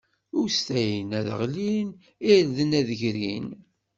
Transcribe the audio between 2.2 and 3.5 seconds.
irden ad d-grin.